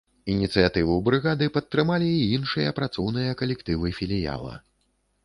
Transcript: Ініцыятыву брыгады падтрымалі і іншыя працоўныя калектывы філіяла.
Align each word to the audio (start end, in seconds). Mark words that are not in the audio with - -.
Ініцыятыву 0.35 0.95
брыгады 1.09 1.49
падтрымалі 1.57 2.07
і 2.21 2.23
іншыя 2.37 2.71
працоўныя 2.79 3.37
калектывы 3.43 3.93
філіяла. 3.99 4.57